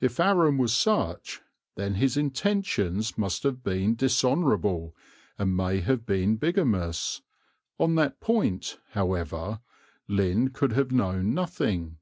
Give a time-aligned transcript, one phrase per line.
[0.00, 1.42] If Aram was such,
[1.74, 4.96] then his intentions must have been dishonourable
[5.38, 7.20] and may have been bigamous:
[7.78, 9.60] on that point, however,
[10.08, 11.98] Lynn could have known nothing.